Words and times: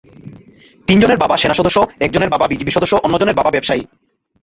তিনজনের 0.87 1.17
বাবা 1.17 1.35
সেনা 1.37 1.53
সদস্য, 1.53 1.77
একজনের 1.99 2.29
বাবা 2.29 2.45
বিজিবি 2.47 2.71
সদস্য, 2.71 2.93
অন্যজনের 3.03 3.35
বাবা 3.35 3.51
ব্যবসায়ী। 3.51 3.83